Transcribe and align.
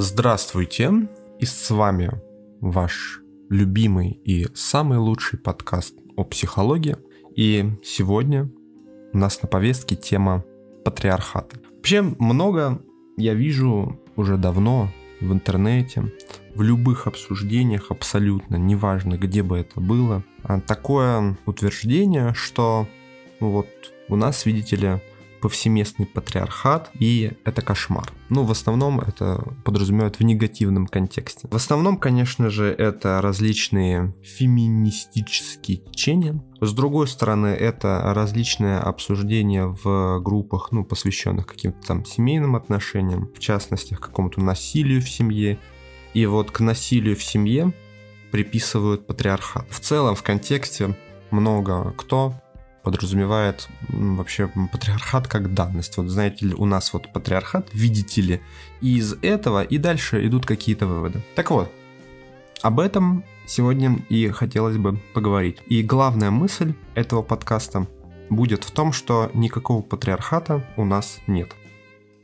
Здравствуйте, 0.00 0.92
и 1.40 1.44
с 1.44 1.70
вами 1.70 2.12
ваш 2.60 3.20
любимый 3.50 4.10
и 4.24 4.46
самый 4.54 4.96
лучший 4.96 5.40
подкаст 5.40 5.92
о 6.16 6.22
психологии. 6.22 6.94
И 7.34 7.68
сегодня 7.82 8.48
у 9.12 9.18
нас 9.18 9.42
на 9.42 9.48
повестке 9.48 9.96
тема 9.96 10.44
патриархата. 10.84 11.58
Вообще 11.74 12.02
много 12.02 12.80
я 13.16 13.34
вижу 13.34 14.00
уже 14.14 14.36
давно 14.36 14.88
в 15.20 15.32
интернете, 15.32 16.12
в 16.54 16.62
любых 16.62 17.08
обсуждениях 17.08 17.90
абсолютно, 17.90 18.54
неважно 18.54 19.18
где 19.18 19.42
бы 19.42 19.58
это 19.58 19.80
было, 19.80 20.22
такое 20.68 21.36
утверждение, 21.44 22.34
что 22.34 22.86
вот 23.40 23.66
у 24.08 24.14
нас, 24.14 24.46
видите 24.46 24.76
ли, 24.76 25.02
повсеместный 25.40 26.06
патриархат, 26.06 26.90
и 26.98 27.32
это 27.44 27.62
кошмар. 27.62 28.12
Ну, 28.28 28.44
в 28.44 28.50
основном 28.50 29.00
это 29.00 29.42
подразумевает 29.64 30.18
в 30.18 30.22
негативном 30.22 30.86
контексте. 30.86 31.48
В 31.50 31.54
основном, 31.54 31.96
конечно 31.96 32.50
же, 32.50 32.66
это 32.66 33.20
различные 33.20 34.14
феминистические 34.22 35.78
течения. 35.78 36.42
С 36.60 36.72
другой 36.72 37.08
стороны, 37.08 37.48
это 37.48 38.02
различные 38.14 38.78
обсуждения 38.78 39.66
в 39.66 40.20
группах, 40.20 40.68
ну, 40.72 40.84
посвященных 40.84 41.46
каким-то 41.46 41.86
там 41.86 42.04
семейным 42.04 42.56
отношениям, 42.56 43.30
в 43.34 43.38
частности, 43.38 43.94
к 43.94 44.00
какому-то 44.00 44.40
насилию 44.40 45.00
в 45.00 45.08
семье. 45.08 45.58
И 46.14 46.26
вот 46.26 46.50
к 46.50 46.60
насилию 46.60 47.16
в 47.16 47.22
семье 47.22 47.72
приписывают 48.30 49.06
патриархат. 49.06 49.66
В 49.70 49.80
целом, 49.80 50.14
в 50.14 50.22
контексте 50.22 50.96
много 51.30 51.92
кто 51.96 52.34
подразумевает 52.88 53.68
вообще 53.90 54.50
патриархат 54.72 55.28
как 55.28 55.52
данность. 55.52 55.98
Вот 55.98 56.08
знаете 56.08 56.46
ли, 56.46 56.54
у 56.54 56.64
нас 56.64 56.94
вот 56.94 57.12
патриархат, 57.12 57.68
видите 57.74 58.22
ли, 58.22 58.40
и 58.80 58.96
из 58.96 59.12
этого 59.20 59.62
и 59.62 59.76
дальше 59.76 60.26
идут 60.26 60.46
какие-то 60.46 60.86
выводы. 60.86 61.22
Так 61.34 61.50
вот, 61.50 61.70
об 62.62 62.80
этом 62.80 63.24
сегодня 63.46 63.98
и 64.08 64.28
хотелось 64.28 64.78
бы 64.78 64.96
поговорить. 65.12 65.58
И 65.66 65.82
главная 65.82 66.30
мысль 66.30 66.72
этого 66.94 67.20
подкаста 67.20 67.86
будет 68.30 68.64
в 68.64 68.70
том, 68.70 68.94
что 68.94 69.30
никакого 69.34 69.82
патриархата 69.82 70.64
у 70.78 70.86
нас 70.86 71.18
нет. 71.26 71.54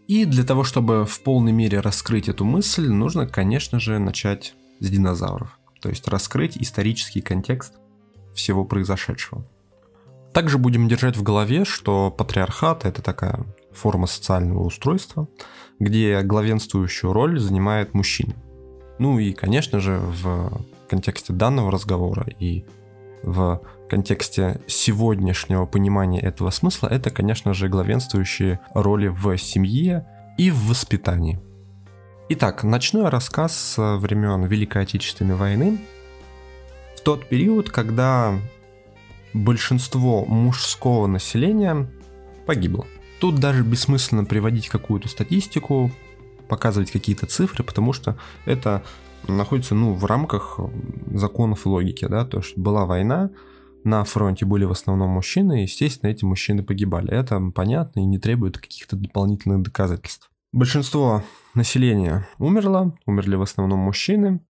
И 0.09 0.25
для 0.25 0.45
того, 0.45 0.65
чтобы 0.65 1.05
в 1.05 1.21
полной 1.21 1.53
мере 1.53 1.81
раскрыть 1.81 2.31
эту 2.31 2.47
мысль, 2.47 2.89
нужно, 2.89 3.27
конечно 3.27 3.79
же, 3.79 3.99
начать 3.99 4.55
с 4.81 4.89
динозавров. 4.89 5.59
То 5.83 5.91
есть 5.91 6.09
раскрыть 6.09 6.57
исторический 6.57 7.21
контекст 7.21 7.75
всего 8.35 8.65
произошедшего. 8.65 9.47
Также 10.35 10.59
будем 10.59 10.89
держать 10.89 11.17
в 11.17 11.23
голове, 11.23 11.65
что 11.65 12.11
патриархат– 12.11 12.85
это 12.87 13.03
такая 13.03 13.47
форма 13.73 14.09
социального 14.09 14.65
устройства, 14.65 15.29
где 15.79 16.23
главенствующую 16.23 17.13
роль 17.13 17.39
занимает 17.39 17.95
мужчина. 17.95 18.35
Ну 18.99 19.21
и, 19.21 19.33
конечно 19.33 19.79
же, 19.79 19.99
в 19.99 20.61
контексте 20.89 21.33
данного 21.33 21.71
разговора 21.71 22.27
и 22.41 22.65
в 23.23 23.63
контексте 23.89 24.61
сегодняшнего 24.67 25.67
понимания 25.67 26.21
этого 26.21 26.51
смысла, 26.51 26.89
это, 26.89 27.11
конечно 27.11 27.55
же, 27.55 27.69
главенствующие 27.69 28.59
роли 28.75 29.07
в 29.07 29.37
семье 29.39 30.05
и 30.37 30.51
в 30.51 30.69
воспитании. 30.69 31.41
Итак, 32.29 32.65
начну 32.65 33.03
я 33.03 33.11
рассказ 33.11 33.57
с 33.57 33.97
времен 33.99 34.45
Великой 34.47 34.83
Отечественной 34.83 35.37
войны. 35.37 35.79
В 36.97 37.03
тот 37.03 37.29
период, 37.29 37.71
когда 37.71 38.37
большинство 39.35 40.25
мужского 40.25 41.07
населения 41.07 41.91
погибло. 42.47 42.87
Тут 43.21 43.37
даже 43.37 43.63
бессмысленно 43.63 44.25
приводить 44.25 44.69
какую-то 44.69 45.09
статистику, 45.09 45.91
показывать 46.49 46.91
какие-то 46.91 47.27
цифры, 47.27 47.65
потому 47.65 47.93
что 47.93 48.17
это 48.45 48.83
находится 49.29 49.75
ну, 49.75 49.95
в 49.95 50.05
рамках 50.05 50.61
законов 51.13 51.67
логики. 51.67 52.07
Да? 52.07 52.25
То 52.25 52.39
есть 52.39 52.57
была 52.57 52.87
война, 52.87 53.31
на 53.83 54.05
фронте 54.05 54.47
были 54.47 54.65
в 54.65 54.71
основном 54.71 55.11
мужчины, 55.11 55.61
и, 55.61 55.63
естественно, 55.63 56.11
эти 56.11 56.25
мужчины 56.25 56.63
погибали. 56.63 57.11
Это 57.11 57.41
понятно 57.55 58.01
и 58.01 58.05
не 58.05 58.19
требует 58.19 58.59
каких-то 58.59 58.97
дополнительных 58.97 59.63
доказательств. 59.63 60.31
Большинство 60.53 61.23
населения 61.55 62.29
умерло, 62.39 62.97
умерли 63.07 63.35
в 63.35 63.43
основном 63.43 63.81
мужчины. 63.81 64.41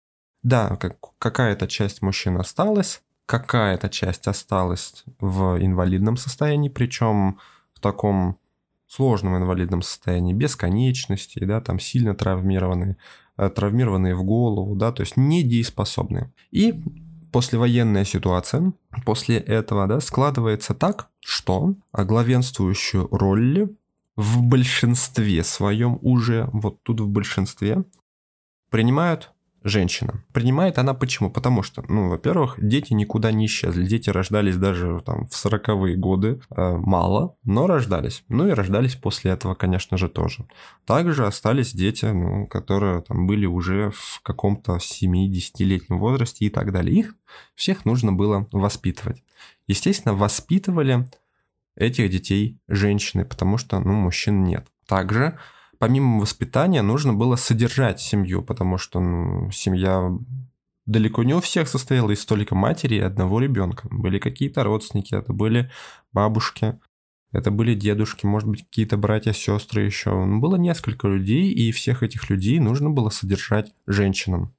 Да, 0.43 0.77
как, 0.77 0.99
какая-то 1.19 1.67
часть 1.67 2.03
мужчин 2.03 2.37
осталась, 2.37 3.03
какая-то 3.27 3.89
часть 3.89 4.27
осталась 4.27 5.05
в 5.19 5.59
инвалидном 5.61 6.17
состоянии, 6.17 6.69
причем 6.69 7.39
в 7.75 7.81
таком 7.81 8.39
сложном 8.87 9.37
инвалидном 9.37 9.83
состоянии, 9.83 10.33
без 10.33 10.57
конечностей, 10.57 11.45
да, 11.45 11.61
там 11.61 11.79
сильно 11.81 12.15
травмированные, 12.15 12.97
э, 13.37 13.49
травмированные 13.49 14.15
в 14.15 14.25
голову, 14.25 14.77
да, 14.77 14.93
то 14.93 15.03
есть 15.03 15.17
недееспособные. 15.17 16.33
И 16.51 16.83
послевоенная 17.33 18.05
ситуация 18.05 18.73
после 19.05 19.39
этого, 19.39 19.89
да, 19.89 20.01
складывается 20.01 20.75
так, 20.75 21.09
что 21.21 21.75
главенствующую 21.93 23.09
роль 23.11 23.75
в 24.15 24.43
большинстве 24.43 25.43
своем 25.43 25.99
уже, 26.03 26.49
вот 26.53 26.81
тут 26.85 27.01
в 27.01 27.09
большинстве, 27.09 27.83
принимают 28.71 29.34
женщина. 29.65 30.23
Принимает 30.33 30.79
она 30.79 30.95
почему? 30.95 31.31
Потому 31.31 31.63
что, 31.63 31.83
ну, 31.89 32.11
во-первых, 32.11 32.57
дети 32.59 32.93
никуда 32.93 33.33
не 33.33 33.47
исчезли. 33.47 33.87
Дети 33.87 34.11
рождались 34.11 34.57
даже 34.57 35.01
там 35.05 35.27
в 35.27 35.33
40-е 35.33 35.97
годы 35.97 36.41
э, 36.51 36.77
мало, 36.77 37.37
но 37.45 37.67
рождались. 37.67 38.25
Ну 38.29 38.47
и 38.47 38.53
рождались 38.53 38.95
после 38.95 39.33
этого, 39.33 39.55
конечно 39.55 39.97
же, 39.97 40.09
тоже. 40.09 40.47
Также 40.85 41.27
остались 41.27 41.73
дети, 41.73 42.05
ну, 42.05 42.47
которые 42.47 43.01
там 43.03 43.27
были 43.27 43.47
уже 43.47 43.91
в 43.91 44.21
каком-то 44.23 44.77
7-10-летнем 44.77 45.99
возрасте 45.99 46.45
и 46.45 46.51
так 46.51 46.71
далее. 46.71 46.97
Их 46.97 47.15
всех 47.55 47.87
нужно 47.87 48.13
было 48.13 48.47
воспитывать. 48.53 49.23
Естественно, 49.67 50.15
воспитывали 50.15 51.09
этих 51.75 52.11
детей 52.11 52.59
женщины, 52.69 53.25
потому 53.25 53.57
что, 53.57 53.81
ну, 53.81 53.95
мужчин 53.95 54.45
нет. 54.45 54.67
Также 54.87 55.39
помимо 55.79 56.21
воспитания 56.21 56.83
нужно 56.83 57.15
было 57.15 57.37
содержать 57.37 58.01
семью, 58.01 58.43
потому 58.43 58.79
что 58.79 59.01
ну, 59.01 59.51
семья 59.51 60.11
далеко 60.87 61.23
не 61.23 61.35
у 61.35 61.41
всех 61.41 61.69
состояла 61.69 62.11
из 62.11 62.21
столика 62.21 62.55
матери 62.55 62.97
и 62.97 63.01
одного 63.01 63.41
ребенка. 63.41 63.89
Были 63.91 64.19
какие-то 64.19 64.65
родственники, 64.65 65.15
это 65.15 65.33
были 65.33 65.71
бабушки, 66.13 66.79
это 67.33 67.51
были 67.51 67.75
дедушки, 67.75 68.27
может 68.27 68.49
быть, 68.49 68.65
какие-то 68.65 68.97
братья, 68.97 69.33
сестры 69.33 69.83
еще. 69.83 70.11
Ну, 70.11 70.41
было 70.41 70.57
несколько 70.57 71.09
людей, 71.09 71.51
и 71.51 71.73
всех 71.73 72.03
этих 72.03 72.31
людей 72.31 72.61
нужно 72.61 72.91
было 72.91 73.11
содержать 73.11 73.73
женщинам. 73.87 74.55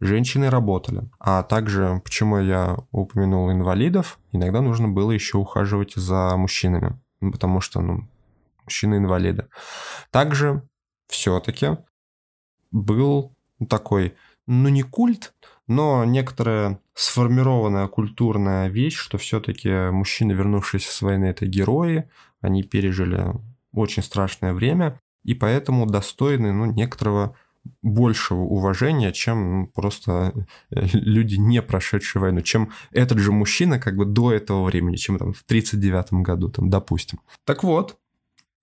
Женщины 0.00 0.48
работали. 0.48 1.10
А 1.18 1.42
также, 1.42 2.00
почему 2.04 2.38
я 2.38 2.78
упомянул 2.90 3.50
инвалидов, 3.50 4.18
иногда 4.32 4.60
нужно 4.62 4.88
было 4.88 5.10
еще 5.10 5.38
ухаживать 5.38 5.94
за 5.94 6.34
мужчинами. 6.36 6.98
Потому 7.20 7.60
что, 7.60 7.80
ну, 7.80 8.08
мужчины-инвалиды. 8.66 9.48
Также 10.10 10.62
все-таки 11.08 11.78
был 12.70 13.34
такой, 13.68 14.14
ну 14.46 14.68
не 14.68 14.82
культ, 14.82 15.34
но 15.66 16.04
некоторая 16.04 16.80
сформированная 16.94 17.88
культурная 17.88 18.68
вещь, 18.68 18.96
что 18.96 19.18
все-таки 19.18 19.90
мужчины, 19.90 20.32
вернувшиеся 20.32 20.92
с 20.92 21.02
войны, 21.02 21.26
это 21.26 21.46
герои, 21.46 22.08
они 22.40 22.62
пережили 22.62 23.32
очень 23.72 24.02
страшное 24.02 24.52
время, 24.52 25.00
и 25.24 25.34
поэтому 25.34 25.86
достойны 25.86 26.52
ну, 26.52 26.66
некоторого 26.66 27.36
большего 27.82 28.40
уважения, 28.40 29.12
чем 29.12 29.60
ну, 29.60 29.66
просто 29.66 30.32
э, 30.70 30.86
люди, 30.92 31.34
не 31.34 31.62
прошедшие 31.62 32.22
войну, 32.22 32.40
чем 32.40 32.70
этот 32.92 33.18
же 33.18 33.32
мужчина 33.32 33.78
как 33.80 33.96
бы 33.96 34.04
до 34.04 34.32
этого 34.32 34.64
времени, 34.64 34.96
чем 34.96 35.18
там 35.18 35.32
в 35.32 35.42
39 35.42 36.12
году, 36.22 36.48
там, 36.48 36.70
допустим. 36.70 37.20
Так 37.44 37.64
вот, 37.64 37.98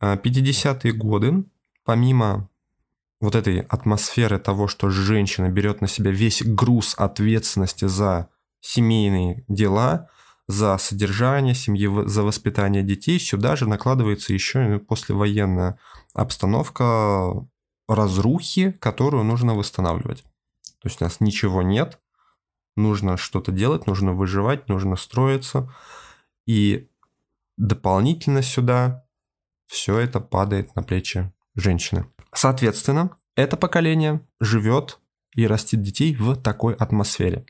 50-е 0.03 0.91
а, 0.91 0.95
годы, 0.95 1.45
помимо 1.85 2.49
вот 3.21 3.35
этой 3.35 3.61
атмосферы 3.61 4.37
того, 4.37 4.67
что 4.67 4.89
женщина 4.89 5.49
берет 5.49 5.81
на 5.81 5.87
себя 5.87 6.11
весь 6.11 6.43
груз 6.43 6.93
ответственности 6.97 7.85
за 7.85 8.29
семейные 8.59 9.45
дела, 9.47 10.09
за 10.47 10.77
содержание 10.77 11.55
семьи, 11.55 11.89
за 12.05 12.23
воспитание 12.23 12.83
детей, 12.83 13.19
сюда 13.19 13.55
же 13.55 13.67
накладывается 13.67 14.33
еще 14.33 14.75
и 14.75 14.79
послевоенная 14.79 15.79
обстановка 16.13 17.47
разрухи, 17.87 18.71
которую 18.71 19.23
нужно 19.23 19.53
восстанавливать. 19.55 20.23
То 20.79 20.89
есть 20.89 21.01
у 21.01 21.05
нас 21.05 21.21
ничего 21.21 21.61
нет, 21.61 21.99
нужно 22.75 23.15
что-то 23.17 23.51
делать, 23.51 23.87
нужно 23.87 24.13
выживать, 24.13 24.67
нужно 24.67 24.97
строиться. 24.97 25.73
И 26.45 26.89
дополнительно 27.57 28.41
сюда 28.41 29.02
все 29.73 29.97
это 29.97 30.19
падает 30.19 30.75
на 30.75 30.83
плечи 30.83 31.31
женщины. 31.55 32.05
Соответственно, 32.31 33.17
это 33.35 33.57
поколение 33.57 34.21
живет 34.39 34.99
и 35.35 35.47
растит 35.47 35.81
детей 35.81 36.15
в 36.15 36.35
такой 36.35 36.75
атмосфере. 36.75 37.45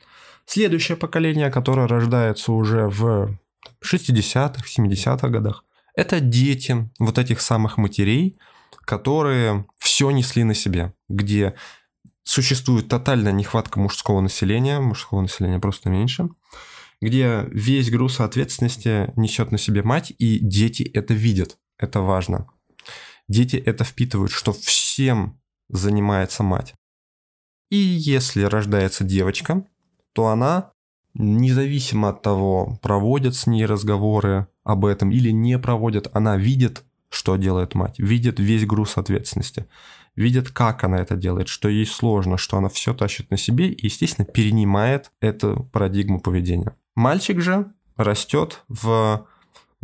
Следующее 0.46 0.96
поколение, 0.96 1.50
которое 1.50 1.86
рождается 1.86 2.52
уже 2.52 2.88
в 2.88 3.38
60-х, 3.84 4.64
70-х 4.64 5.28
годах, 5.28 5.64
это 5.94 6.20
дети 6.20 6.90
вот 6.98 7.18
этих 7.18 7.42
самых 7.42 7.76
матерей, 7.76 8.38
которые 8.86 9.66
все 9.78 10.10
несли 10.10 10.44
на 10.44 10.54
себе, 10.54 10.94
где 11.10 11.54
существует 12.22 12.88
тотальная 12.88 13.32
нехватка 13.32 13.78
мужского 13.78 14.22
населения, 14.22 14.80
мужского 14.80 15.20
населения 15.20 15.58
просто 15.58 15.90
меньше, 15.90 16.30
где 17.02 17.44
весь 17.50 17.90
груз 17.90 18.20
ответственности 18.20 19.12
несет 19.14 19.52
на 19.52 19.58
себе 19.58 19.82
мать, 19.82 20.10
и 20.18 20.38
дети 20.38 20.82
это 20.82 21.12
видят. 21.12 21.58
Это 21.78 22.00
важно. 22.00 22.46
Дети 23.28 23.56
это 23.56 23.84
впитывают, 23.84 24.30
что 24.30 24.52
всем 24.52 25.40
занимается 25.68 26.42
мать. 26.42 26.74
И 27.70 27.76
если 27.76 28.42
рождается 28.42 29.04
девочка, 29.04 29.66
то 30.12 30.28
она, 30.28 30.72
независимо 31.14 32.10
от 32.10 32.22
того, 32.22 32.78
проводят 32.82 33.34
с 33.34 33.46
ней 33.46 33.66
разговоры 33.66 34.46
об 34.62 34.84
этом 34.84 35.10
или 35.10 35.30
не 35.30 35.58
проводят, 35.58 36.08
она 36.12 36.36
видит, 36.36 36.84
что 37.08 37.36
делает 37.36 37.74
мать, 37.74 37.98
видит 37.98 38.38
весь 38.38 38.66
груз 38.66 38.96
ответственности, 38.96 39.66
видит, 40.14 40.50
как 40.50 40.84
она 40.84 40.98
это 40.98 41.16
делает, 41.16 41.48
что 41.48 41.68
ей 41.68 41.86
сложно, 41.86 42.36
что 42.36 42.58
она 42.58 42.68
все 42.68 42.94
тащит 42.94 43.30
на 43.30 43.36
себе 43.36 43.68
и, 43.68 43.86
естественно, 43.86 44.26
перенимает 44.26 45.10
эту 45.20 45.68
парадигму 45.72 46.20
поведения. 46.20 46.76
Мальчик 46.94 47.40
же 47.40 47.72
растет 47.96 48.62
в 48.68 49.26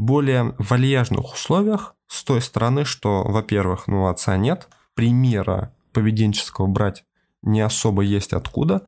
более 0.01 0.55
вальяжных 0.59 1.35
условиях 1.35 1.95
с 2.07 2.25
той 2.25 2.41
стороны, 2.41 2.85
что, 2.85 3.23
во-первых, 3.23 3.87
ну, 3.87 4.09
отца 4.09 4.37
нет, 4.37 4.69
примера 4.95 5.75
поведенческого 5.93 6.67
брать 6.67 7.05
не 7.43 7.61
особо 7.61 8.03
есть 8.03 8.33
откуда, 8.33 8.83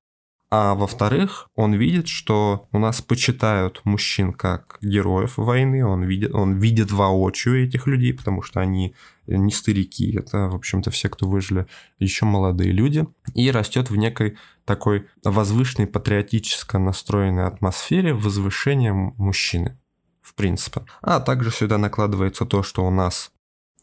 а 0.50 0.74
во-вторых, 0.74 1.48
он 1.54 1.74
видит, 1.74 2.08
что 2.08 2.68
у 2.72 2.78
нас 2.78 3.00
почитают 3.00 3.80
мужчин 3.84 4.32
как 4.32 4.78
героев 4.82 5.36
войны, 5.36 5.84
он 5.84 6.04
видит, 6.04 6.34
он 6.34 6.58
видит 6.58 6.92
воочию 6.92 7.66
этих 7.66 7.86
людей, 7.86 8.12
потому 8.12 8.42
что 8.42 8.60
они 8.60 8.94
не 9.26 9.50
старики, 9.50 10.14
это, 10.14 10.48
в 10.48 10.54
общем-то, 10.54 10.90
все, 10.90 11.08
кто 11.08 11.26
выжили, 11.26 11.66
еще 11.98 12.26
молодые 12.26 12.72
люди, 12.72 13.06
и 13.34 13.50
растет 13.50 13.90
в 13.90 13.96
некой 13.96 14.36
такой 14.64 15.06
возвышенной, 15.24 15.88
патриотически 15.88 16.76
настроенной 16.76 17.46
атмосфере 17.46 18.12
возвышения 18.12 18.92
мужчины, 18.92 19.78
в 20.22 20.34
принципе. 20.34 20.82
А 21.02 21.20
также 21.20 21.50
сюда 21.50 21.78
накладывается 21.78 22.46
то, 22.46 22.62
что 22.62 22.86
у 22.86 22.90
нас 22.90 23.32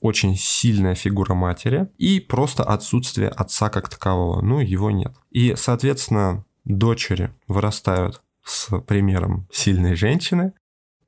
очень 0.02 0.36
сильная 0.38 0.96
фигура 0.96 1.34
матери 1.34 1.90
и 1.98 2.20
просто 2.20 2.64
отсутствие 2.64 3.30
отца 3.30 3.70
как 3.70 3.90
такового, 3.90 4.42
ну, 4.42 4.60
его 4.60 4.92
нет. 4.92 5.14
И, 5.30 5.56
соответственно, 5.58 6.46
дочери 6.64 7.32
вырастают 7.48 8.22
с 8.44 8.80
примером 8.80 9.48
сильной 9.52 9.96
женщины, 9.96 10.54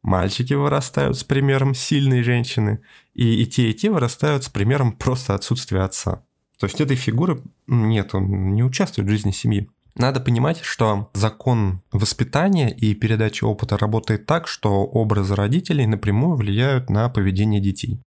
мальчики 0.02 0.54
вырастают 0.54 1.18
с 1.18 1.24
примером 1.24 1.74
сильной 1.74 2.24
женщины, 2.24 2.82
и, 3.14 3.42
и 3.42 3.46
те, 3.46 3.70
и 3.70 3.74
те 3.74 3.90
вырастают 3.90 4.44
с 4.44 4.50
примером 4.50 4.92
просто 4.92 5.36
отсутствия 5.36 5.82
отца. 5.82 6.24
То 6.60 6.66
есть 6.66 6.82
этой 6.82 6.96
фигуры 6.96 7.42
нет, 7.68 8.14
он 8.14 8.54
не 8.54 8.64
участвует 8.64 9.08
в 9.08 9.12
жизни 9.12 9.32
семьи. 9.32 9.70
Надо 9.96 10.20
понимать, 10.20 10.62
что 10.62 11.10
закон 11.14 11.82
воспитания 11.92 12.70
и 12.70 12.94
передачи 12.94 13.44
опыта 13.44 13.78
работает 13.78 14.26
так, 14.26 14.48
что 14.48 14.84
образы 14.86 15.36
родителей 15.36 15.86
напрямую 15.86 16.38
влияют 16.38 16.90
на 16.90 17.10
поведение 17.10 17.62
детей. 17.62 18.02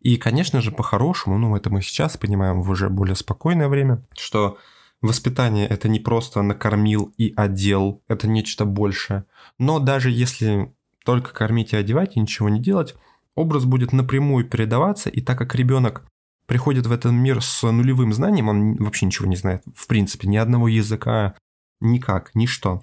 И, 0.00 0.16
конечно 0.16 0.60
же, 0.60 0.72
по-хорошему, 0.72 1.38
ну, 1.38 1.54
это 1.54 1.70
мы 1.70 1.80
сейчас 1.80 2.16
понимаем 2.16 2.62
в 2.62 2.70
уже 2.70 2.88
более 2.88 3.14
спокойное 3.14 3.68
время, 3.68 4.04
что 4.14 4.58
Воспитание 5.02 5.66
это 5.66 5.88
не 5.88 5.98
просто 5.98 6.42
накормил 6.42 7.12
и 7.18 7.34
одел, 7.36 8.02
это 8.06 8.28
нечто 8.28 8.64
большее. 8.64 9.24
Но 9.58 9.80
даже 9.80 10.12
если 10.12 10.72
только 11.04 11.32
кормить 11.34 11.72
и 11.72 11.76
одевать 11.76 12.16
и 12.16 12.20
ничего 12.20 12.48
не 12.48 12.60
делать, 12.60 12.94
образ 13.34 13.64
будет 13.64 13.92
напрямую 13.92 14.44
передаваться, 14.44 15.10
и 15.10 15.20
так 15.20 15.36
как 15.38 15.56
ребенок 15.56 16.04
приходит 16.52 16.86
в 16.86 16.92
этот 16.92 17.12
мир 17.12 17.40
с 17.40 17.62
нулевым 17.62 18.12
знанием, 18.12 18.50
он 18.50 18.76
вообще 18.76 19.06
ничего 19.06 19.26
не 19.26 19.36
знает, 19.36 19.62
в 19.74 19.86
принципе, 19.86 20.28
ни 20.28 20.36
одного 20.36 20.68
языка, 20.68 21.34
никак, 21.80 22.34
ничто. 22.34 22.78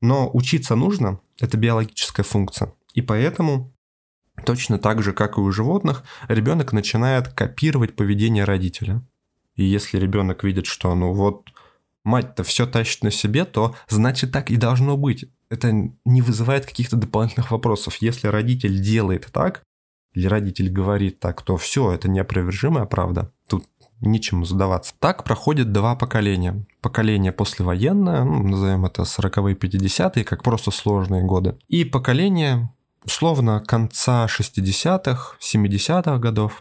Но 0.00 0.28
учиться 0.32 0.74
нужно, 0.74 1.20
это 1.38 1.56
биологическая 1.56 2.24
функция. 2.24 2.74
И 2.92 3.02
поэтому 3.02 3.72
точно 4.44 4.80
так 4.80 5.00
же, 5.00 5.12
как 5.12 5.38
и 5.38 5.40
у 5.40 5.52
животных, 5.52 6.02
ребенок 6.26 6.72
начинает 6.72 7.28
копировать 7.28 7.94
поведение 7.94 8.42
родителя. 8.42 9.00
И 9.54 9.62
если 9.62 10.00
ребенок 10.00 10.42
видит, 10.42 10.66
что 10.66 10.92
ну 10.96 11.12
вот 11.12 11.52
мать-то 12.02 12.42
все 12.42 12.66
тащит 12.66 13.04
на 13.04 13.12
себе, 13.12 13.44
то 13.44 13.76
значит 13.88 14.32
так 14.32 14.50
и 14.50 14.56
должно 14.56 14.96
быть. 14.96 15.26
Это 15.50 15.70
не 16.04 16.20
вызывает 16.20 16.66
каких-то 16.66 16.96
дополнительных 16.96 17.52
вопросов. 17.52 17.94
Если 17.98 18.26
родитель 18.26 18.80
делает 18.80 19.28
так, 19.32 19.62
или 20.14 20.26
родитель 20.26 20.70
говорит 20.70 21.20
так, 21.20 21.42
то 21.42 21.56
все, 21.56 21.92
это 21.92 22.08
неопровержимая 22.08 22.86
правда. 22.86 23.30
Тут 23.48 23.64
нечему 24.00 24.44
задаваться. 24.44 24.94
Так 24.98 25.24
проходит 25.24 25.72
два 25.72 25.96
поколения. 25.96 26.64
Поколение 26.80 27.32
послевоенное, 27.32 28.24
ну, 28.24 28.42
назовем 28.44 28.84
это 28.86 29.02
40-е, 29.02 29.54
50-е, 29.54 30.24
как 30.24 30.42
просто 30.42 30.70
сложные 30.70 31.22
годы. 31.22 31.56
И 31.68 31.84
поколение, 31.84 32.70
условно, 33.04 33.62
конца 33.66 34.26
60-х, 34.26 35.36
70-х 35.40 36.18
годов. 36.18 36.58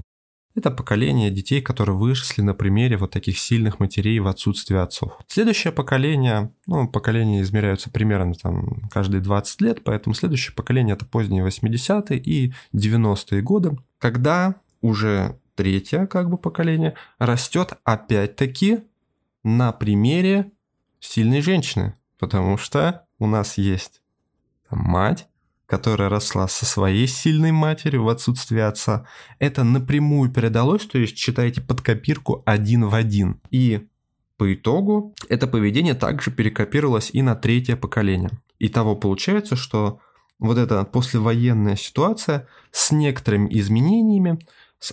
Это 0.56 0.70
поколение 0.70 1.32
детей, 1.32 1.62
которые 1.62 1.96
выросли 1.98 2.42
на 2.42 2.54
примере 2.54 2.98
вот 2.98 3.12
таких 3.12 3.40
сильных 3.40 3.80
матерей 3.80 4.20
в 4.20 4.28
отсутствии 4.28 4.78
отцов. 4.78 5.18
Следующее 5.28 5.74
поколение, 5.74 6.52
ну, 6.68 6.88
поколения 6.88 7.42
измеряются 7.42 7.90
примерно 7.90 8.36
там 8.36 8.88
каждые 8.92 9.22
20 9.22 9.62
лет, 9.62 9.84
поэтому 9.84 10.14
следующее 10.14 10.54
поколение 10.54 10.94
это 10.96 11.06
поздние 11.06 11.44
80-е 11.44 12.20
и 12.20 12.54
90-е 12.74 13.42
годы, 13.42 13.78
когда 13.98 14.56
уже 14.82 15.40
третье 15.56 16.06
как 16.06 16.30
бы 16.30 16.38
поколение 16.38 16.94
растет 17.18 17.74
опять-таки 17.84 18.84
на 19.44 19.72
примере 19.72 20.52
сильной 21.00 21.42
женщины, 21.42 21.96
потому 22.20 22.58
что 22.58 23.06
у 23.18 23.26
нас 23.26 23.58
есть 23.58 24.02
там, 24.70 24.80
мать, 24.80 25.28
которая 25.66 26.10
росла 26.10 26.48
со 26.48 26.66
своей 26.66 27.08
сильной 27.08 27.52
матерью 27.52 28.04
в 28.04 28.10
отсутствие 28.10 28.66
отца, 28.66 29.06
это 29.40 29.64
напрямую 29.64 30.32
передалось, 30.32 30.86
то 30.86 30.98
есть 30.98 31.16
читаете 31.16 31.62
под 31.62 31.82
копирку 31.82 32.44
один 32.46 32.86
в 32.86 32.96
один. 32.96 33.40
И 33.50 33.88
по 34.38 34.54
итогу 34.54 35.14
это 35.30 35.48
поведение 35.48 35.94
также 35.94 36.32
перекопировалось 36.32 37.10
и 37.14 37.22
на 37.22 37.36
третье 37.36 37.76
поколение. 37.76 38.32
И 38.60 38.70
того 38.70 38.96
получается, 38.96 39.56
что 39.56 40.00
вот 40.40 40.58
эта 40.58 40.84
послевоенная 40.84 41.76
ситуация 41.76 42.48
с 42.72 42.92
некоторыми 42.92 43.48
изменениями, 43.58 44.40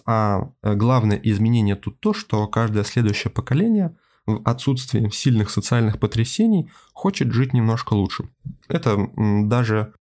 а 0.06 0.50
главное 0.62 1.20
изменение 1.22 1.74
тут 1.74 1.98
то, 1.98 2.12
что 2.12 2.46
каждое 2.46 2.84
следующее 2.84 3.32
поколение 3.32 3.96
в 4.26 4.40
отсутствии 4.44 5.08
сильных 5.10 5.50
социальных 5.50 5.98
потрясений 5.98 6.70
хочет 6.92 7.32
жить 7.32 7.52
немножко 7.52 7.94
лучше. 7.94 8.28
Это 8.68 9.08
даже 9.16 9.94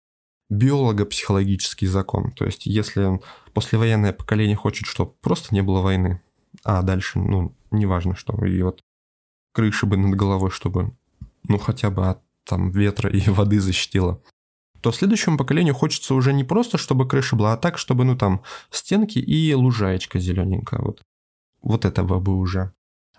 биолого-психологический 0.51 1.87
закон. 1.87 2.33
То 2.33 2.47
есть, 2.47 2.67
если 2.67 3.21
послевоенное 3.53 4.13
поколение 4.13 4.57
хочет, 4.57 4.87
чтобы 4.87 5.13
просто 5.21 5.55
не 5.55 5.63
было 5.63 5.81
войны, 5.81 6.23
а 6.65 6.83
дальше, 6.83 7.19
ну, 7.19 7.55
неважно 7.71 8.15
что, 8.15 8.45
и 8.45 8.63
вот 8.63 8.83
крыши 9.53 9.87
бы 9.87 9.97
над 9.97 10.15
головой, 10.15 10.51
чтобы, 10.51 10.93
ну, 11.45 11.59
хотя 11.59 11.91
бы 11.91 12.09
от 12.09 12.21
там 12.45 12.71
ветра 12.71 13.11
и 13.11 13.29
воды 13.29 13.61
защитила, 13.61 14.23
то 14.81 14.93
следующему 14.93 15.37
поколению 15.37 15.75
хочется 15.75 16.15
уже 16.15 16.33
не 16.33 16.45
просто, 16.45 16.79
чтобы 16.79 17.07
крыша 17.07 17.37
была, 17.37 17.53
а 17.55 17.57
так, 17.57 17.79
чтобы, 17.79 18.05
ну, 18.05 18.17
там, 18.17 18.43
стенки 18.71 19.19
и 19.19 19.53
лужаечка 19.55 20.19
зелененькая, 20.19 20.81
вот. 20.81 21.03
Вот 21.61 21.85
этого 21.85 22.21
бы 22.21 22.37
уже. 22.37 22.73